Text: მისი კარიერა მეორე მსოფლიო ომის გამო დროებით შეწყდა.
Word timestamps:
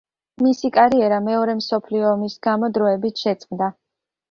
მისი 0.45 0.71
კარიერა 0.77 1.19
მეორე 1.25 1.55
მსოფლიო 1.59 2.09
ომის 2.15 2.39
გამო 2.49 2.73
დროებით 2.81 3.25
შეწყდა. 3.27 3.73